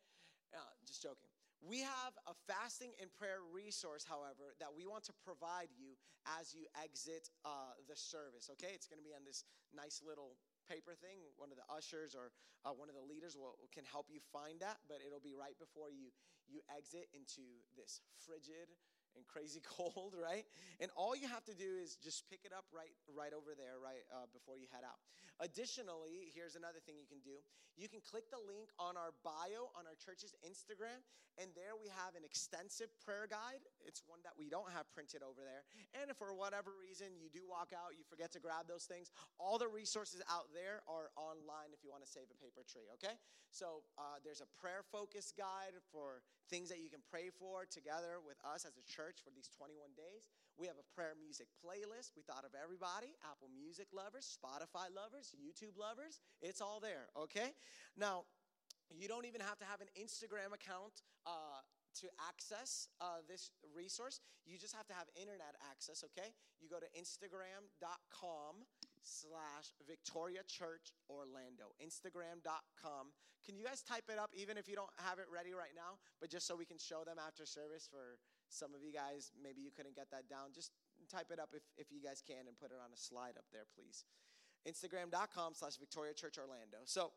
[0.51, 1.29] Uh, just joking.
[1.61, 5.97] We have a fasting and prayer resource, however, that we want to provide you
[6.37, 8.75] as you exit uh, the service, okay?
[8.77, 11.23] It's gonna be on this nice little paper thing.
[11.39, 12.35] One of the ushers or
[12.67, 15.55] uh, one of the leaders will, can help you find that, but it'll be right
[15.57, 16.11] before you
[16.47, 17.43] you exit into
[17.75, 18.71] this frigid
[19.17, 20.45] and crazy cold, right?
[20.79, 23.81] And all you have to do is just pick it up right right over there,
[23.81, 25.01] right uh, before you head out.
[25.41, 27.41] Additionally, here's another thing you can do.
[27.77, 30.97] You can click the link on our bio on our church's Instagram,
[31.37, 33.61] and there we have an extensive prayer guide.
[33.85, 35.61] It's one that we don't have printed over there.
[35.93, 39.13] And if for whatever reason you do walk out, you forget to grab those things,
[39.37, 42.89] all the resources out there are online if you want to save a paper tree,
[42.97, 43.13] okay?
[43.53, 48.17] So uh, there's a prayer focus guide for things that you can pray for together
[48.25, 50.27] with us as a church for these 21 days.
[50.59, 52.11] We have a prayer music playlist.
[52.19, 56.19] We thought of everybody Apple Music lovers, Spotify lovers, YouTube lovers.
[56.43, 57.55] It's all there, okay?
[57.95, 58.27] Now,
[58.91, 61.63] you don't even have to have an Instagram account uh,
[62.03, 64.19] to access uh, this resource.
[64.45, 66.35] You just have to have internet access, okay?
[66.59, 68.67] You go to instagram.com
[69.01, 71.71] slash Victoria Church Orlando.
[71.79, 73.15] Instagram.com.
[73.45, 75.95] Can you guys type it up even if you don't have it ready right now,
[76.19, 79.61] but just so we can show them after service for some of you guys, maybe
[79.61, 80.55] you couldn't get that down.
[80.55, 80.71] Just
[81.11, 83.47] type it up if, if you guys can and put it on a slide up
[83.51, 84.03] there, please.
[84.67, 86.83] Instagram.com slash Victoria Church Orlando.
[86.83, 87.15] So,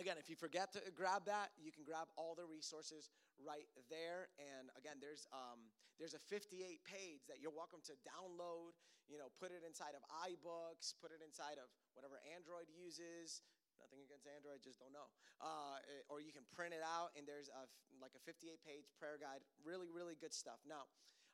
[0.00, 4.32] again, if you forget to grab that, you can grab all the resources right there.
[4.40, 5.68] And again, there's um,
[6.00, 8.76] there's a 58 page that you're welcome to download.
[9.10, 13.44] You know, put it inside of iBooks, put it inside of whatever Android uses.
[13.80, 15.08] Nothing against Android, just don't know.
[15.40, 17.64] Uh, eh, or you can print it out, and there's a,
[17.96, 19.40] like a 58 page prayer guide.
[19.64, 20.60] Really, really good stuff.
[20.68, 20.84] Now,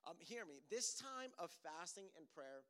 [0.06, 0.62] um, hear me.
[0.70, 2.62] This time of fasting and prayer,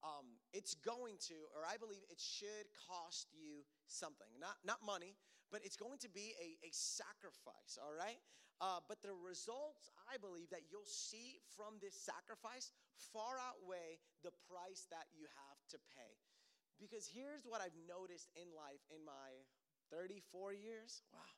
[0.00, 4.32] um, it's going to, or I believe it should cost you something.
[4.40, 5.20] Not, not money,
[5.52, 8.16] but it's going to be a, a sacrifice, all right?
[8.60, 12.72] Uh, but the results, I believe, that you'll see from this sacrifice
[13.12, 16.19] far outweigh the price that you have to pay.
[16.80, 19.44] Because here's what I've noticed in life in my
[19.92, 21.04] 34 years.
[21.12, 21.28] Wow,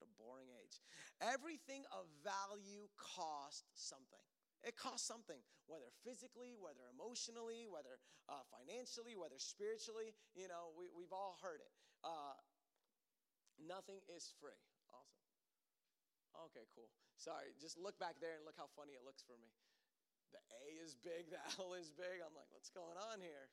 [0.00, 0.80] what a boring age.
[1.20, 4.24] Everything of value costs something.
[4.64, 5.38] It costs something,
[5.70, 10.16] whether physically, whether emotionally, whether uh, financially, whether spiritually.
[10.34, 11.70] You know, we, we've all heard it.
[12.02, 12.34] Uh,
[13.60, 14.58] nothing is free.
[14.90, 15.28] Awesome.
[16.50, 16.90] Okay, cool.
[17.18, 19.50] Sorry, just look back there and look how funny it looks for me.
[20.30, 22.22] The A is big, the L is big.
[22.22, 23.50] I'm like, what's going on here?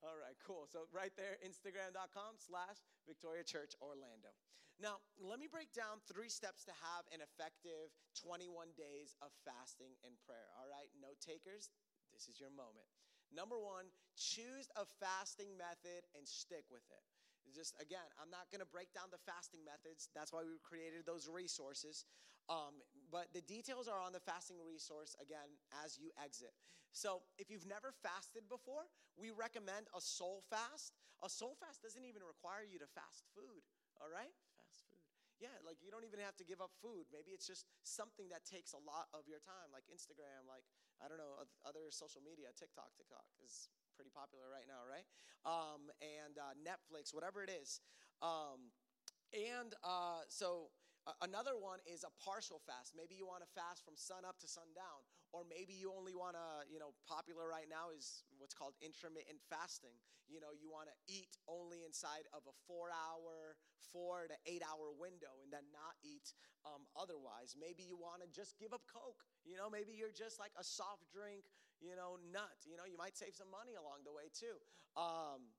[0.00, 0.64] All right, cool.
[0.64, 4.32] So right there, Instagram.com slash Victoria Church Orlando.
[4.80, 9.92] Now, let me break down three steps to have an effective 21 days of fasting
[10.08, 10.48] and prayer.
[10.56, 11.68] All right, note takers,
[12.16, 12.88] this is your moment.
[13.28, 17.04] Number one, choose a fasting method and stick with it.
[17.52, 20.08] Just again, I'm not going to break down the fasting methods.
[20.16, 22.08] That's why we created those resources.
[22.48, 26.54] Um, but the details are on the fasting resource again as you exit.
[26.94, 30.94] So if you've never fasted before, we recommend a soul fast.
[31.22, 33.62] A soul fast doesn't even require you to fast food,
[34.00, 34.32] all right?
[34.58, 35.02] Fast food.
[35.38, 37.08] Yeah, like you don't even have to give up food.
[37.12, 40.64] Maybe it's just something that takes a lot of your time, like Instagram, like,
[41.00, 42.92] I don't know, other social media, TikTok.
[42.92, 45.08] TikTok is pretty popular right now, right?
[45.48, 47.80] Um, and uh, Netflix, whatever it is.
[48.20, 48.72] Um,
[49.32, 50.68] and uh, so
[51.22, 52.92] another one is a partial fast.
[52.96, 55.00] Maybe you want to fast from sun up to sundown,
[55.32, 59.40] or maybe you only want to, you know, popular right now is what's called intermittent
[59.48, 59.96] fasting.
[60.30, 63.58] You know, you want to eat only inside of a four hour,
[63.90, 66.30] four to eight hour window and then not eat
[66.62, 67.58] um, otherwise.
[67.58, 69.26] Maybe you want to just give up Coke.
[69.42, 71.50] You know, maybe you're just like a soft drink,
[71.82, 72.62] you know, nut.
[72.62, 74.62] You know, you might save some money along the way too.
[74.94, 75.50] Um,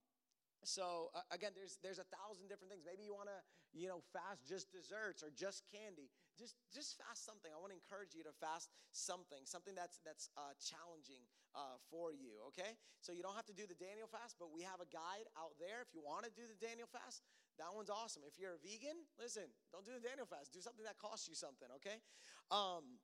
[0.63, 2.86] so uh, again, there's there's a thousand different things.
[2.86, 3.39] Maybe you want to
[3.73, 6.12] you know fast just desserts or just candy.
[6.38, 7.51] just just fast something.
[7.51, 11.23] I want to encourage you to fast something, something that's that's uh, challenging
[11.55, 12.39] uh, for you.
[12.51, 15.27] Okay, so you don't have to do the Daniel fast, but we have a guide
[15.39, 15.84] out there.
[15.84, 17.23] If you want to do the Daniel fast,
[17.60, 18.23] that one's awesome.
[18.27, 20.51] If you're a vegan, listen, don't do the Daniel fast.
[20.51, 21.67] Do something that costs you something.
[21.79, 22.03] Okay,
[22.51, 22.99] um,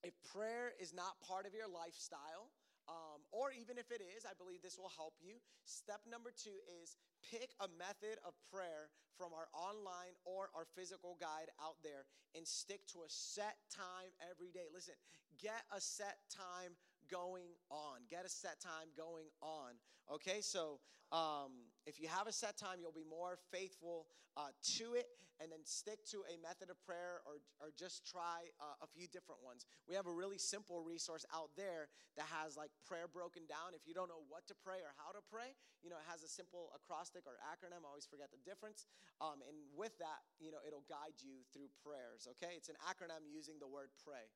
[0.00, 2.52] if prayer is not part of your lifestyle.
[2.86, 5.42] Um, or even if it is, I believe this will help you.
[5.64, 6.94] Step number two is
[7.26, 12.46] pick a method of prayer from our online or our physical guide out there and
[12.46, 14.70] stick to a set time every day.
[14.70, 14.94] Listen,
[15.40, 16.78] get a set time
[17.10, 18.06] going on.
[18.10, 19.74] Get a set time going on.
[20.12, 20.78] Okay, so
[21.10, 25.06] um, if you have a set time, you'll be more faithful uh, to it,
[25.40, 29.04] and then stick to a method of prayer or, or just try uh, a few
[29.06, 29.68] different ones.
[29.84, 33.76] We have a really simple resource out there that has like prayer broken down.
[33.76, 35.52] If you don't know what to pray or how to pray,
[35.84, 37.84] you know, it has a simple acrostic or acronym.
[37.84, 38.88] I always forget the difference.
[39.20, 42.56] Um, and with that, you know, it'll guide you through prayers, okay?
[42.56, 44.32] It's an acronym using the word pray,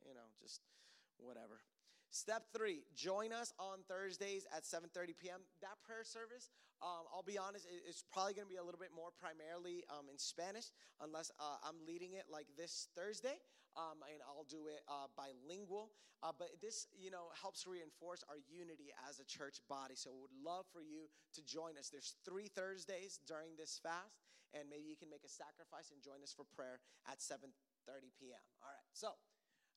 [0.00, 0.64] you know, just
[1.20, 1.60] whatever.
[2.08, 5.44] Step three, join us on Thursdays at 7.30 p.m.
[5.60, 8.94] That prayer service, um, I'll be honest, it's probably going to be a little bit
[8.94, 10.70] more primarily um, in Spanish,
[11.02, 13.42] unless uh, I'm leading it like this Thursday,
[13.74, 15.90] um, and I'll do it uh, bilingual.
[16.22, 19.94] Uh, but this, you know, helps reinforce our unity as a church body.
[19.94, 21.90] So we would love for you to join us.
[21.90, 24.18] There's three Thursdays during this fast,
[24.50, 28.42] and maybe you can make a sacrifice and join us for prayer at 7.30 p.m.
[28.62, 29.14] All right, so...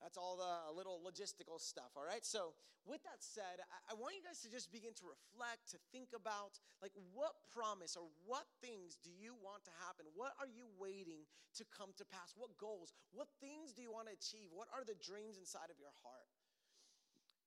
[0.02, 2.26] That's all the uh, little logistical stuff, all right?
[2.26, 2.58] So,
[2.90, 6.58] with that said, I, want you guys to just begin to reflect, to think about,
[6.82, 10.10] like, what promise or what things do you want to happen?
[10.18, 11.30] What are you waiting
[11.62, 12.34] to come to pass?
[12.34, 12.98] What goals?
[13.14, 14.50] What things do you want to achieve?
[14.50, 16.34] What are the dreams inside of your heart?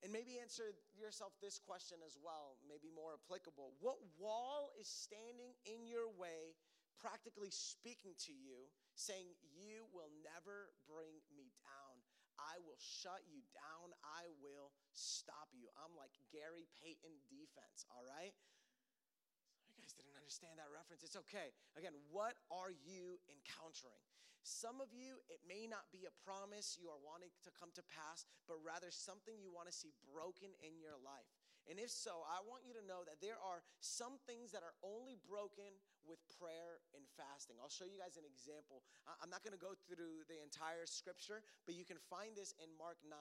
[0.06, 3.74] And maybe answer yourself this question as well, maybe more applicable.
[3.82, 6.54] What wall is standing in your way,
[7.02, 11.43] practically speaking to you, saying, You will never bring me?
[12.44, 13.96] I will shut you down.
[14.04, 15.72] I will stop you.
[15.80, 18.36] I'm like Gary Payton defense, all right?
[19.72, 21.02] You guys didn't understand that reference.
[21.02, 21.56] It's okay.
[21.74, 24.04] Again, what are you encountering?
[24.44, 27.84] Some of you, it may not be a promise you are wanting to come to
[27.88, 31.32] pass, but rather something you want to see broken in your life.
[31.64, 34.76] And if so, I want you to know that there are some things that are
[34.84, 35.72] only broken
[36.04, 37.56] with prayer and fasting.
[37.56, 38.84] I'll show you guys an example.
[39.08, 42.68] I'm not going to go through the entire scripture, but you can find this in
[42.76, 43.16] Mark 9.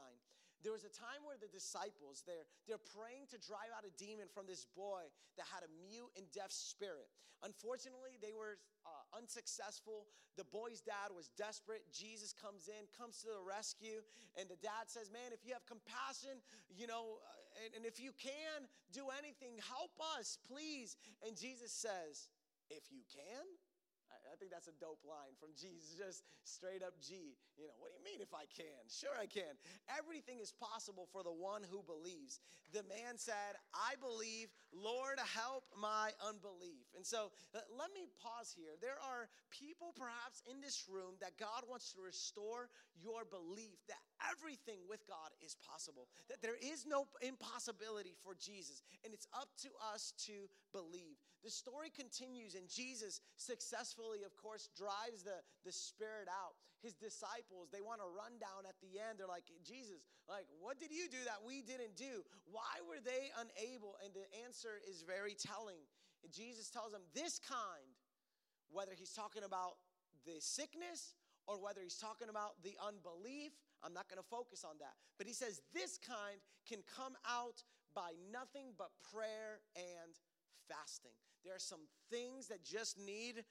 [0.64, 4.32] There was a time where the disciples, they're, they're praying to drive out a demon
[4.32, 5.04] from this boy
[5.36, 7.12] that had a mute and deaf spirit.
[7.44, 8.56] Unfortunately, they were
[8.88, 10.08] uh, unsuccessful.
[10.40, 11.84] The boy's dad was desperate.
[11.92, 14.00] Jesus comes in, comes to the rescue,
[14.40, 16.40] and the dad says, Man, if you have compassion,
[16.72, 18.64] you know, uh, and, and if you can
[18.96, 20.96] do anything, help us, please.
[21.20, 22.32] And Jesus says,
[22.72, 23.44] If you can,
[24.34, 27.38] I think that's a dope line from Jesus, just straight up G.
[27.54, 28.82] You know, what do you mean if I can?
[28.90, 29.54] Sure, I can.
[29.86, 32.42] Everything is possible for the one who believes.
[32.74, 36.90] The man said, I believe, Lord, help my unbelief.
[36.98, 38.74] And so uh, let me pause here.
[38.82, 44.02] There are people perhaps in this room that God wants to restore your belief that
[44.32, 49.50] everything with God is possible, that there is no impossibility for Jesus, and it's up
[49.64, 51.20] to us to believe.
[51.44, 56.56] The story continues, and Jesus successfully, of course, drives the, the spirit out.
[56.80, 59.20] His disciples, they want to run down at the end.
[59.20, 62.28] They're like, Jesus, like, what did you do that we didn't do?
[62.48, 63.96] Why were they unable?
[64.04, 65.80] And the answer is very telling.
[66.24, 67.92] And Jesus tells them, This kind,
[68.72, 69.80] whether he's talking about
[70.28, 71.16] the sickness
[71.48, 73.52] or whether he's talking about the unbelief,
[73.84, 74.96] I'm not going to focus on that.
[75.18, 80.16] But he says, This kind can come out by nothing but prayer and
[80.68, 81.14] fasting.
[81.44, 83.44] There are some things that just need,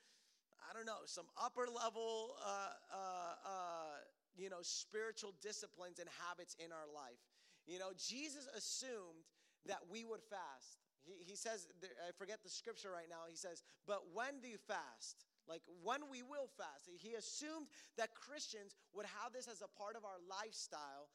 [0.64, 3.96] I don't know, some upper level, uh, uh, uh,
[4.36, 7.20] you know, spiritual disciplines and habits in our life.
[7.66, 9.28] You know, Jesus assumed
[9.66, 10.80] that we would fast.
[11.04, 11.68] He, he says,
[12.08, 13.28] I forget the scripture right now.
[13.28, 15.26] He says, But when do you fast?
[15.48, 16.88] Like when we will fast.
[16.98, 17.66] He assumed
[17.98, 21.10] that Christians would have this as a part of our lifestyle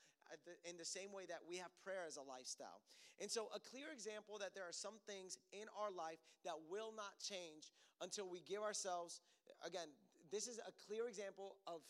[0.67, 2.83] in the same way that we have prayer as a lifestyle.
[3.21, 6.93] And so, a clear example that there are some things in our life that will
[6.93, 9.21] not change until we give ourselves,
[9.65, 9.89] again,
[10.29, 11.81] this is a clear example of.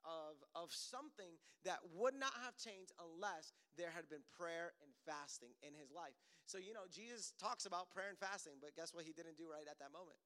[0.00, 1.36] Of, of something
[1.68, 6.16] that would not have changed unless there had been prayer and fasting in his life.
[6.48, 9.44] So, you know, Jesus talks about prayer and fasting, but guess what he didn't do
[9.44, 10.16] right at that moment?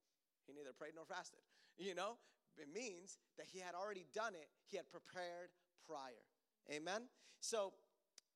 [0.46, 1.40] He neither prayed nor fasted.
[1.76, 2.20] You know,
[2.56, 5.50] it means that he had already done it, he had prepared
[5.86, 6.24] prior.
[6.70, 7.10] Amen?
[7.40, 7.74] So,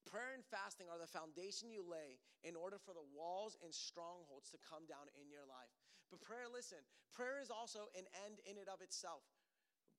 [0.04, 4.50] prayer and fasting are the foundation you lay in order for the walls and strongholds
[4.52, 5.72] to come down in your life.
[6.10, 6.80] But prayer, listen,
[7.12, 9.24] prayer is also an end in and of itself.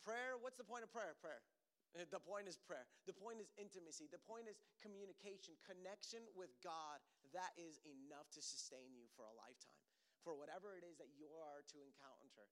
[0.02, 1.14] Prayer, what's the point of prayer?
[1.22, 1.42] Prayer.
[1.98, 2.86] Uh, The point is prayer.
[3.06, 4.10] The point is intimacy.
[4.10, 7.02] The point is communication, connection with God.
[7.34, 9.78] That is enough to sustain you for a lifetime.
[10.24, 12.48] For whatever it is that you are to encounter,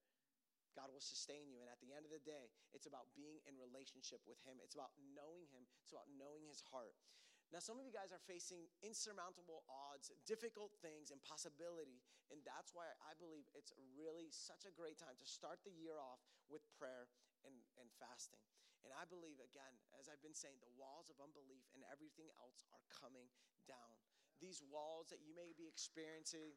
[0.78, 1.59] God will sustain you.
[1.65, 4.61] And at the end of the day, it's about being in relationship with Him.
[4.61, 5.65] It's about knowing Him.
[5.82, 6.93] It's about knowing His heart.
[7.49, 12.03] Now, some of you guys are facing insurmountable odds, difficult things, impossibility.
[12.28, 15.95] And that's why I believe it's really such a great time to start the year
[15.95, 16.20] off
[16.51, 17.07] with prayer
[17.47, 18.43] and, and fasting.
[18.84, 22.68] And I believe, again, as I've been saying, the walls of unbelief and everything else
[22.76, 23.32] are coming
[23.63, 23.95] down.
[24.43, 26.53] These walls that you may be experiencing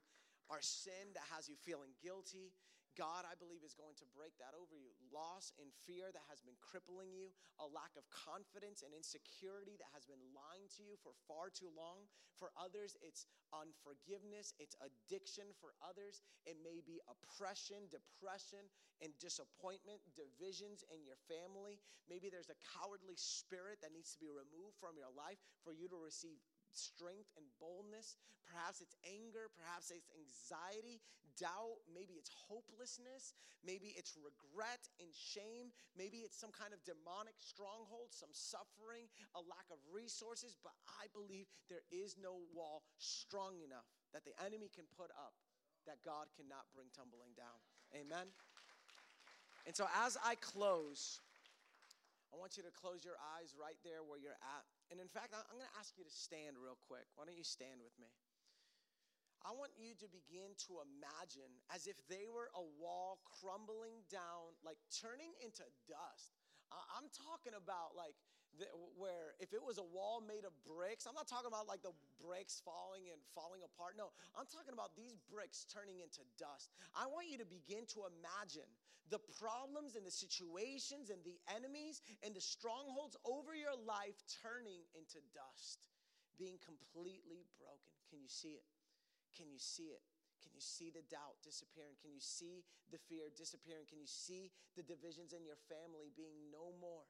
[0.50, 2.50] are sin that has you feeling guilty.
[2.98, 4.90] God, I believe, is going to break that over you.
[5.14, 7.30] Loss and fear that has been crippling you,
[7.62, 11.70] a lack of confidence and insecurity that has been lying to you for far too
[11.70, 12.10] long.
[12.34, 15.54] For others, it's unforgiveness, it's addiction.
[15.62, 18.66] For others, it may be oppression, depression,
[18.98, 21.78] and disappointment, divisions in your family.
[22.10, 25.86] Maybe there's a cowardly spirit that needs to be removed from your life for you
[25.88, 26.42] to receive
[26.72, 28.16] strength and boldness.
[28.46, 30.98] Perhaps it's anger, perhaps it's anxiety,
[31.38, 37.38] doubt, maybe it's hopelessness, maybe it's regret and shame, maybe it's some kind of demonic
[37.38, 39.06] stronghold, some suffering,
[39.38, 40.58] a lack of resources.
[40.58, 45.38] But I believe there is no wall strong enough that the enemy can put up
[45.86, 47.56] that God cannot bring tumbling down.
[47.96, 48.28] Amen.
[49.66, 51.20] And so as I close,
[52.30, 54.64] I want you to close your eyes right there where you're at.
[54.94, 57.06] And in fact, I'm going to ask you to stand real quick.
[57.18, 58.10] Why don't you stand with me?
[59.40, 64.52] I want you to begin to imagine as if they were a wall crumbling down,
[64.60, 66.36] like turning into dust.
[66.70, 68.14] I'm talking about like
[68.60, 71.82] the, where if it was a wall made of bricks, I'm not talking about like
[71.82, 73.96] the bricks falling and falling apart.
[73.96, 76.70] No, I'm talking about these bricks turning into dust.
[76.94, 78.68] I want you to begin to imagine
[79.10, 84.86] the problems and the situations and the enemies and the strongholds over your life turning
[84.94, 85.82] into dust,
[86.38, 87.92] being completely broken.
[88.06, 88.66] Can you see it?
[89.34, 90.02] Can you see it?
[90.40, 92.00] Can you see the doubt disappearing?
[92.00, 93.84] Can you see the fear disappearing?
[93.84, 97.04] Can you see the divisions in your family being no more?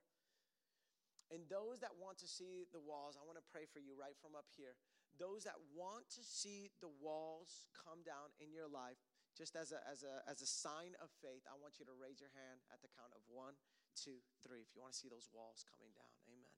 [1.30, 4.18] And those that want to see the walls, I want to pray for you right
[4.18, 4.74] from up here.
[5.14, 8.98] Those that want to see the walls come down in your life,
[9.40, 12.20] just as a, as a, as a sign of faith, I want you to raise
[12.20, 13.56] your hand at the count of one,
[13.96, 16.12] two, three, if you want to see those walls coming down.
[16.28, 16.52] Amen.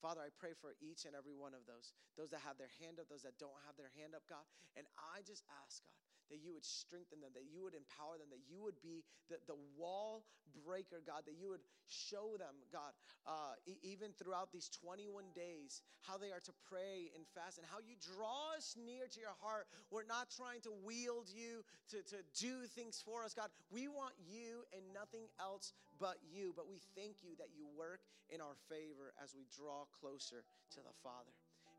[0.00, 2.96] Father, I pray for each and every one of those, those that have their hand
[2.96, 4.48] up, those that don't have their hand up, God.
[4.80, 8.32] And I just ask, God, that you would strengthen them, that you would empower them,
[8.32, 10.24] that you would be the, the wall
[10.64, 12.92] breaker, God, that you would show them, God,
[13.28, 17.66] uh, e- even throughout these 21 days, how they are to pray and fast and
[17.68, 19.68] how you draw us near to your heart.
[19.92, 21.62] We're not trying to wield you
[21.92, 23.52] to, to do things for us, God.
[23.70, 26.52] We want you and nothing else but you.
[26.56, 28.00] But we thank you that you work
[28.32, 31.32] in our favor as we draw closer to the Father.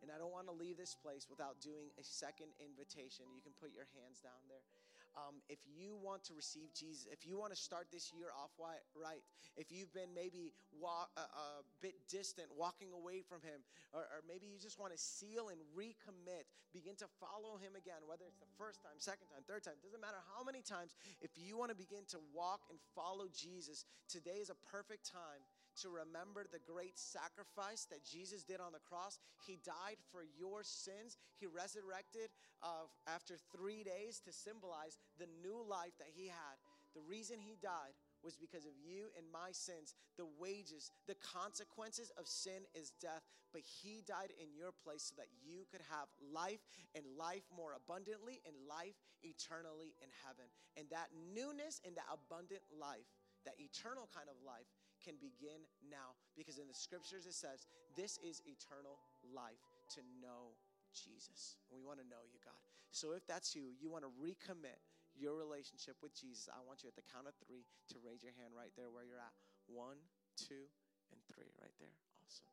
[0.04, 3.24] And I don't want to leave this place without doing a second invitation.
[3.32, 4.68] You can put your hands down there.
[5.14, 8.50] Um, if you want to receive Jesus, if you want to start this year off
[8.58, 9.22] right,
[9.54, 13.62] if you've been maybe walk, uh, a bit distant, walking away from Him,
[13.94, 18.02] or, or maybe you just want to seal and recommit, begin to follow Him again,
[18.10, 21.38] whether it's the first time, second time, third time, doesn't matter how many times, if
[21.38, 25.46] you want to begin to walk and follow Jesus, today is a perfect time
[25.82, 29.20] to remember the great sacrifice that Jesus did on the cross.
[29.46, 31.18] He died for your sins.
[31.40, 32.30] He resurrected
[32.62, 36.58] uh, after three days to symbolize the new life that he had.
[36.94, 39.98] The reason he died was because of you and my sins.
[40.18, 45.18] The wages, the consequences of sin is death, but he died in your place so
[45.18, 46.62] that you could have life
[46.94, 48.96] and life more abundantly and life
[49.26, 50.46] eternally in heaven.
[50.78, 53.10] And that newness and that abundant life,
[53.46, 54.70] that eternal kind of life,
[55.04, 57.68] can begin now because in the scriptures it says,
[58.00, 58.98] This is eternal
[59.36, 59.62] life
[59.94, 60.56] to know
[60.96, 61.60] Jesus.
[61.68, 62.58] We want to know you, God.
[62.96, 64.80] So if that's you, you want to recommit
[65.14, 68.34] your relationship with Jesus, I want you at the count of three to raise your
[68.34, 69.34] hand right there where you're at.
[69.70, 70.02] One,
[70.38, 70.66] two,
[71.14, 71.94] and three, right there.
[72.26, 72.50] Awesome.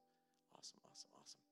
[0.52, 1.44] Awesome, awesome, awesome.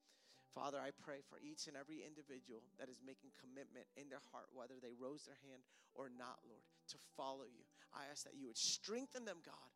[0.53, 4.49] Father, I pray for each and every individual that is making commitment in their heart,
[4.53, 5.61] whether they rose their hand
[5.93, 7.65] or not, Lord, to follow you.
[7.93, 9.69] I ask that you would strengthen them, God.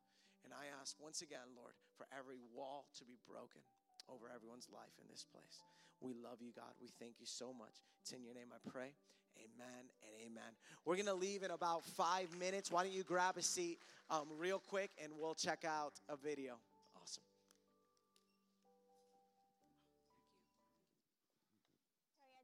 [0.43, 3.63] And I ask once again, Lord, for every wall to be broken
[4.11, 5.63] over everyone's life in this place.
[6.03, 6.75] We love you, God.
[6.81, 7.79] We thank you so much.
[8.01, 8.91] It's in your name I pray.
[9.39, 10.51] Amen and amen.
[10.85, 12.71] We're going to leave in about five minutes.
[12.71, 13.79] Why don't you grab a seat
[14.11, 16.59] um, real quick and we'll check out a video.
[17.01, 17.23] Awesome.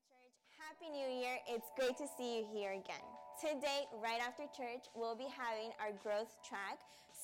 [0.07, 1.37] Church, Happy New Year.
[1.47, 3.05] It's great to see you here again.
[3.39, 6.79] Today, right after church, we'll be having our growth track,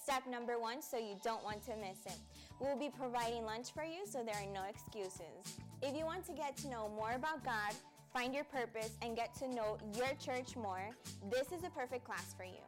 [0.05, 2.19] step number one, so you don't want to miss it.
[2.59, 5.57] We'll be providing lunch for you so there are no excuses.
[5.81, 7.73] If you want to get to know more about God,
[8.13, 10.91] find your purpose, and get to know your church more,
[11.31, 12.61] this is a perfect class for you.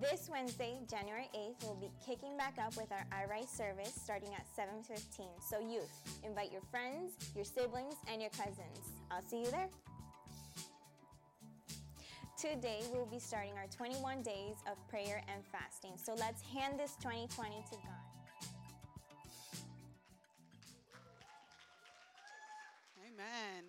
[0.00, 4.46] This Wednesday, January 8th, we'll be kicking back up with our iRise service starting at
[4.56, 5.28] 7:15.
[5.40, 5.90] So youth,
[6.24, 8.82] invite your friends, your siblings, and your cousins.
[9.12, 9.68] I'll see you there.
[12.38, 15.98] Today, we'll be starting our 21 days of prayer and fasting.
[15.98, 18.06] So let's hand this 2020 to God.
[23.02, 23.66] Amen.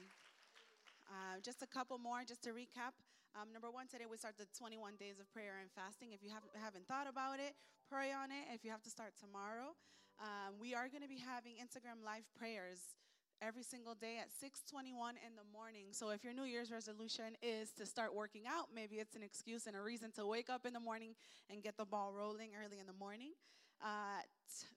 [1.09, 2.93] Uh, just a couple more, just to recap.
[3.33, 6.13] Um, number one, today we start the 21 days of prayer and fasting.
[6.13, 7.57] If you haven't, haven't thought about it,
[7.89, 8.53] pray on it.
[8.53, 9.73] If you have to start tomorrow,
[10.21, 12.93] um, we are going to be having Instagram live prayers
[13.41, 15.93] every single day at 6:21 in the morning.
[15.93, 19.67] So if your New Year's resolution is to start working out, maybe it's an excuse
[19.67, 21.15] and a reason to wake up in the morning
[21.49, 23.33] and get the ball rolling early in the morning.
[23.81, 24.21] Uh,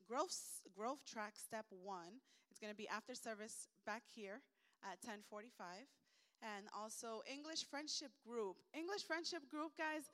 [0.08, 2.20] growth growth track step one.
[2.50, 4.40] It's going to be after service back here
[4.82, 5.88] at 10:45
[6.42, 8.56] and also English Friendship Group.
[8.74, 10.10] English Friendship Group, guys,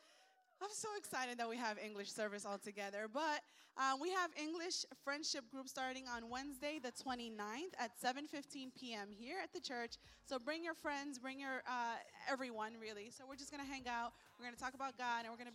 [0.61, 3.07] I'm so excited that we have English service all together.
[3.13, 3.47] But
[3.79, 9.07] um, we have English Friendship Group starting on Wednesday, the 29th at 7:15 p.m.
[9.17, 9.95] here at the church.
[10.27, 13.09] So bring your friends, bring your uh, everyone, really.
[13.11, 14.15] So we're just gonna hang out.
[14.37, 15.47] We're gonna talk about God, and we're gonna